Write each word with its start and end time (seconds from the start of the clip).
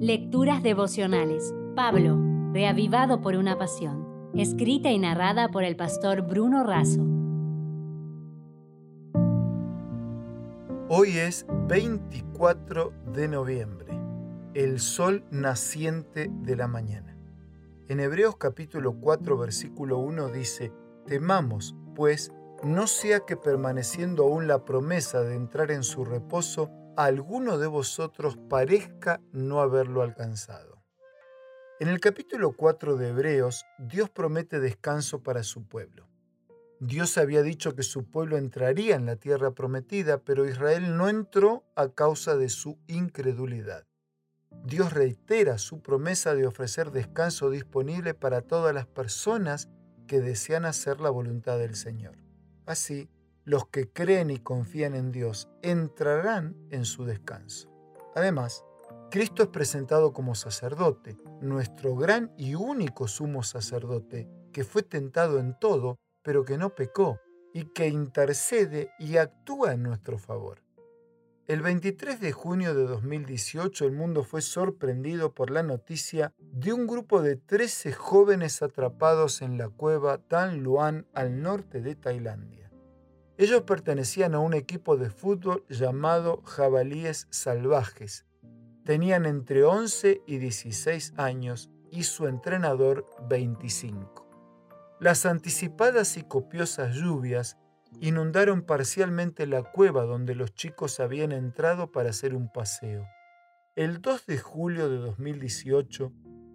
Lecturas 0.00 0.62
devocionales. 0.62 1.54
Pablo, 1.74 2.18
reavivado 2.52 3.22
por 3.22 3.34
una 3.34 3.56
pasión. 3.56 4.30
Escrita 4.34 4.90
y 4.90 4.98
narrada 4.98 5.48
por 5.48 5.64
el 5.64 5.74
pastor 5.74 6.20
Bruno 6.20 6.64
Razo. 6.64 7.00
Hoy 10.90 11.16
es 11.16 11.46
24 11.66 12.92
de 13.14 13.28
noviembre, 13.28 13.98
el 14.52 14.80
sol 14.80 15.24
naciente 15.30 16.30
de 16.42 16.56
la 16.56 16.68
mañana. 16.68 17.16
En 17.88 17.98
Hebreos 17.98 18.36
capítulo 18.36 19.00
4 19.00 19.38
versículo 19.38 19.96
1 19.96 20.28
dice, 20.28 20.74
temamos, 21.06 21.74
pues, 21.94 22.34
no 22.62 22.86
sea 22.86 23.20
que 23.20 23.38
permaneciendo 23.38 24.24
aún 24.24 24.46
la 24.46 24.62
promesa 24.66 25.22
de 25.22 25.36
entrar 25.36 25.70
en 25.70 25.82
su 25.82 26.04
reposo, 26.04 26.70
alguno 26.96 27.58
de 27.58 27.66
vosotros 27.66 28.38
parezca 28.48 29.20
no 29.32 29.60
haberlo 29.60 30.02
alcanzado. 30.02 30.82
En 31.78 31.88
el 31.88 32.00
capítulo 32.00 32.52
4 32.52 32.96
de 32.96 33.10
Hebreos, 33.10 33.66
Dios 33.78 34.08
promete 34.08 34.60
descanso 34.60 35.22
para 35.22 35.42
su 35.42 35.68
pueblo. 35.68 36.08
Dios 36.80 37.18
había 37.18 37.42
dicho 37.42 37.74
que 37.74 37.82
su 37.82 38.10
pueblo 38.10 38.38
entraría 38.38 38.96
en 38.96 39.04
la 39.04 39.16
tierra 39.16 39.50
prometida, 39.50 40.18
pero 40.18 40.48
Israel 40.48 40.96
no 40.96 41.08
entró 41.08 41.64
a 41.74 41.88
causa 41.90 42.36
de 42.36 42.48
su 42.48 42.78
incredulidad. 42.86 43.86
Dios 44.64 44.94
reitera 44.94 45.58
su 45.58 45.82
promesa 45.82 46.34
de 46.34 46.46
ofrecer 46.46 46.92
descanso 46.92 47.50
disponible 47.50 48.14
para 48.14 48.40
todas 48.40 48.74
las 48.74 48.86
personas 48.86 49.68
que 50.06 50.20
desean 50.20 50.64
hacer 50.64 51.00
la 51.00 51.10
voluntad 51.10 51.58
del 51.58 51.76
Señor. 51.76 52.16
Así, 52.64 53.10
los 53.46 53.68
que 53.68 53.88
creen 53.88 54.30
y 54.30 54.38
confían 54.38 54.94
en 54.94 55.12
Dios 55.12 55.48
entrarán 55.62 56.56
en 56.70 56.84
su 56.84 57.04
descanso. 57.04 57.70
Además, 58.16 58.64
Cristo 59.08 59.44
es 59.44 59.48
presentado 59.50 60.12
como 60.12 60.34
sacerdote, 60.34 61.16
nuestro 61.40 61.94
gran 61.94 62.32
y 62.36 62.56
único 62.56 63.06
sumo 63.06 63.44
sacerdote, 63.44 64.28
que 64.52 64.64
fue 64.64 64.82
tentado 64.82 65.38
en 65.38 65.56
todo, 65.60 65.96
pero 66.22 66.44
que 66.44 66.58
no 66.58 66.74
pecó, 66.74 67.20
y 67.54 67.66
que 67.66 67.86
intercede 67.86 68.90
y 68.98 69.16
actúa 69.16 69.74
en 69.74 69.84
nuestro 69.84 70.18
favor. 70.18 70.62
El 71.46 71.62
23 71.62 72.20
de 72.20 72.32
junio 72.32 72.74
de 72.74 72.82
2018 72.82 73.84
el 73.84 73.92
mundo 73.92 74.24
fue 74.24 74.42
sorprendido 74.42 75.32
por 75.32 75.52
la 75.52 75.62
noticia 75.62 76.34
de 76.40 76.72
un 76.72 76.88
grupo 76.88 77.22
de 77.22 77.36
13 77.36 77.92
jóvenes 77.92 78.60
atrapados 78.60 79.40
en 79.40 79.56
la 79.56 79.68
cueva 79.68 80.18
Tan 80.18 80.64
Luan 80.64 81.06
al 81.14 81.40
norte 81.40 81.80
de 81.80 81.94
Tailandia. 81.94 82.65
Ellos 83.38 83.62
pertenecían 83.62 84.34
a 84.34 84.38
un 84.38 84.54
equipo 84.54 84.96
de 84.96 85.10
fútbol 85.10 85.64
llamado 85.68 86.40
Jabalíes 86.42 87.26
Salvajes. 87.30 88.24
Tenían 88.84 89.26
entre 89.26 89.64
11 89.64 90.22
y 90.26 90.38
16 90.38 91.12
años 91.18 91.70
y 91.90 92.04
su 92.04 92.28
entrenador 92.28 93.04
25. 93.28 94.26
Las 95.00 95.26
anticipadas 95.26 96.16
y 96.16 96.22
copiosas 96.22 96.94
lluvias 96.94 97.58
inundaron 98.00 98.62
parcialmente 98.62 99.46
la 99.46 99.62
cueva 99.62 100.04
donde 100.04 100.34
los 100.34 100.54
chicos 100.54 100.98
habían 100.98 101.32
entrado 101.32 101.92
para 101.92 102.10
hacer 102.10 102.34
un 102.34 102.50
paseo. 102.50 103.06
El 103.74 104.00
2 104.00 104.24
de 104.24 104.38
julio 104.38 104.88
de 104.88 104.96
2018, 104.96 106.10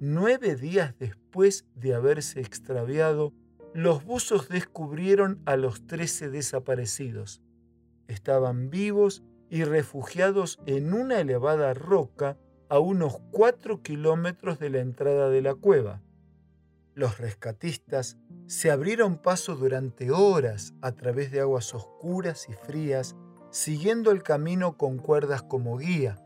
nueve 0.00 0.56
días 0.56 0.94
después 0.98 1.64
de 1.74 1.94
haberse 1.94 2.40
extraviado, 2.40 3.32
los 3.76 4.06
buzos 4.06 4.48
descubrieron 4.48 5.42
a 5.44 5.56
los 5.56 5.86
trece 5.86 6.30
desaparecidos. 6.30 7.42
Estaban 8.08 8.70
vivos 8.70 9.22
y 9.50 9.64
refugiados 9.64 10.58
en 10.64 10.94
una 10.94 11.20
elevada 11.20 11.74
roca 11.74 12.38
a 12.70 12.78
unos 12.78 13.18
cuatro 13.30 13.82
kilómetros 13.82 14.58
de 14.58 14.70
la 14.70 14.78
entrada 14.78 15.28
de 15.28 15.42
la 15.42 15.54
cueva. 15.54 16.00
Los 16.94 17.18
rescatistas 17.18 18.16
se 18.46 18.70
abrieron 18.70 19.18
paso 19.18 19.56
durante 19.56 20.10
horas 20.10 20.72
a 20.80 20.92
través 20.92 21.30
de 21.30 21.40
aguas 21.40 21.74
oscuras 21.74 22.48
y 22.48 22.54
frías, 22.54 23.14
siguiendo 23.50 24.10
el 24.10 24.22
camino 24.22 24.78
con 24.78 24.96
cuerdas 24.96 25.42
como 25.42 25.76
guía. 25.76 26.16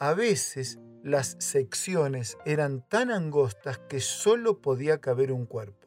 A 0.00 0.12
veces 0.12 0.80
las 1.04 1.36
secciones 1.38 2.36
eran 2.44 2.84
tan 2.88 3.12
angostas 3.12 3.78
que 3.78 4.00
solo 4.00 4.60
podía 4.60 5.00
caber 5.00 5.30
un 5.30 5.46
cuerpo. 5.46 5.85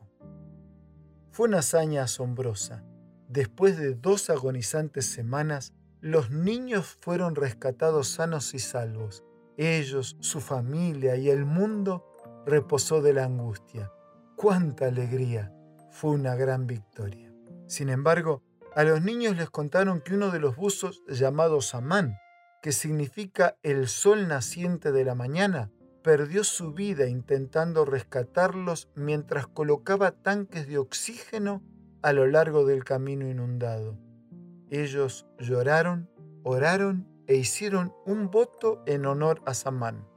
Fue 1.39 1.47
una 1.47 1.59
hazaña 1.59 2.03
asombrosa. 2.03 2.83
Después 3.29 3.77
de 3.77 3.95
dos 3.95 4.29
agonizantes 4.29 5.05
semanas, 5.05 5.71
los 6.01 6.31
niños 6.31 6.97
fueron 6.99 7.33
rescatados 7.33 8.09
sanos 8.09 8.53
y 8.53 8.59
salvos. 8.59 9.23
Ellos, 9.55 10.17
su 10.19 10.41
familia 10.41 11.15
y 11.15 11.29
el 11.29 11.45
mundo 11.45 12.05
reposó 12.45 13.01
de 13.01 13.13
la 13.13 13.23
angustia. 13.23 13.89
¡Cuánta 14.35 14.87
alegría! 14.87 15.53
Fue 15.91 16.11
una 16.11 16.35
gran 16.35 16.67
victoria. 16.67 17.33
Sin 17.67 17.87
embargo, 17.87 18.43
a 18.75 18.83
los 18.83 19.01
niños 19.01 19.37
les 19.37 19.49
contaron 19.49 20.01
que 20.01 20.15
uno 20.15 20.31
de 20.31 20.41
los 20.41 20.57
buzos, 20.57 21.03
llamado 21.07 21.61
Samán, 21.61 22.17
que 22.61 22.73
significa 22.73 23.55
el 23.63 23.87
sol 23.87 24.27
naciente 24.27 24.91
de 24.91 25.05
la 25.05 25.15
mañana, 25.15 25.71
perdió 26.09 26.43
su 26.43 26.73
vida 26.73 27.07
intentando 27.07 27.85
rescatarlos 27.85 28.89
mientras 28.95 29.45
colocaba 29.45 30.09
tanques 30.09 30.67
de 30.67 30.79
oxígeno 30.79 31.61
a 32.01 32.13
lo 32.13 32.25
largo 32.25 32.65
del 32.65 32.83
camino 32.83 33.29
inundado. 33.29 33.95
Ellos 34.71 35.27
lloraron, 35.37 36.09
oraron 36.41 37.07
e 37.27 37.35
hicieron 37.35 37.93
un 38.07 38.31
voto 38.31 38.81
en 38.87 39.05
honor 39.05 39.43
a 39.45 39.53
Samán. 39.53 40.07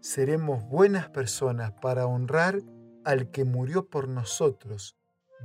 Seremos 0.00 0.64
buenas 0.64 1.10
personas 1.10 1.72
para 1.72 2.06
honrar 2.06 2.62
al 3.04 3.30
que 3.30 3.44
murió 3.44 3.90
por 3.90 4.08
nosotros, 4.08 4.96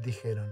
dijeron. 0.02 0.50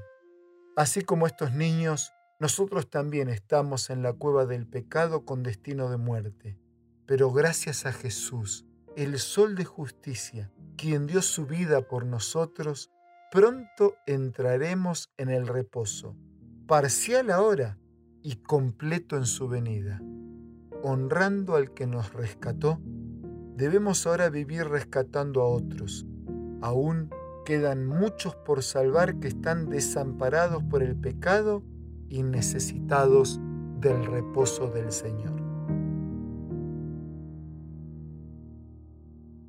Así 0.76 1.04
como 1.04 1.26
estos 1.26 1.54
niños, 1.54 2.12
nosotros 2.42 2.90
también 2.90 3.30
estamos 3.30 3.92
en 3.92 4.04
la 4.04 4.12
cueva 4.12 4.46
del 4.46 4.68
pecado 4.68 5.24
con 5.24 5.42
destino 5.42 5.90
de 5.90 5.96
muerte. 5.96 6.60
Pero 7.06 7.32
gracias 7.32 7.86
a 7.86 7.94
Jesús, 7.94 8.66
el 8.96 9.20
sol 9.20 9.56
de 9.56 9.66
justicia, 9.66 10.52
quien 10.78 11.08
dio 11.08 11.22
su 11.22 11.46
vida 11.46 11.82
por 11.88 12.06
nosotros, 12.06 12.92
pronto 13.32 13.96
entraremos 14.06 15.12
en 15.18 15.30
el 15.30 15.48
reposo, 15.48 16.16
parcial 16.68 17.32
ahora 17.32 17.78
y 18.22 18.36
completo 18.38 19.16
en 19.16 19.26
su 19.26 19.48
venida. 19.48 20.02
Honrando 20.84 21.56
al 21.56 21.74
que 21.74 21.88
nos 21.88 22.14
rescató, 22.14 22.80
debemos 23.56 24.06
ahora 24.06 24.30
vivir 24.30 24.68
rescatando 24.68 25.42
a 25.42 25.46
otros. 25.46 26.06
Aún 26.62 27.10
quedan 27.46 27.86
muchos 27.88 28.36
por 28.36 28.64
salvar 28.64 29.20
que 29.20 29.28
están 29.28 29.70
desamparados 29.70 30.64
por 30.64 30.84
el 30.84 30.96
pecado 30.96 31.64
y 32.10 32.24
necesitados 32.24 33.40
del 33.80 34.06
reposo 34.06 34.68
del 34.70 34.92
Señor. 34.92 35.51